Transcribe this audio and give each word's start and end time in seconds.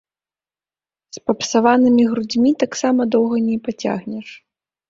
З 1.17 1.21
папсаванымі 1.27 2.03
грудзьмі 2.13 2.55
таксама 2.65 3.01
доўга 3.17 3.37
не 3.51 3.57
пацягнеш. 3.69 4.27